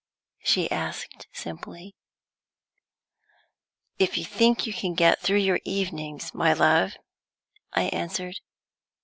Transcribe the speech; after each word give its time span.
she 0.43 0.71
asked, 0.71 1.27
simply. 1.31 1.93
"If 3.99 4.17
you 4.17 4.25
think 4.25 4.65
you 4.65 4.73
can 4.73 4.95
get 4.95 5.21
through 5.21 5.37
your 5.37 5.59
evenings, 5.63 6.33
my 6.33 6.53
love," 6.53 6.97
I 7.73 7.83
answered. 7.83 8.39